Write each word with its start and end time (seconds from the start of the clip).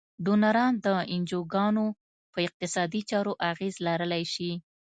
ډونران 0.25 0.73
د 0.85 0.87
انجوګانو 1.13 1.85
په 2.31 2.39
اقتصادي 2.47 3.01
چارو 3.09 3.33
اغیز 3.51 3.75
لرلای 3.87 4.23
شي. 4.33 4.51